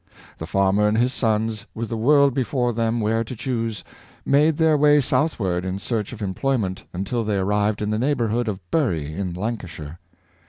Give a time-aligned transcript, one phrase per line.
[0.39, 3.83] The farmer and his sons, with the world before them where to choose,
[4.25, 8.47] made their way southward in search of em ployment until they arrived in the neighborhood
[8.47, 9.99] of Bury in Lancashire.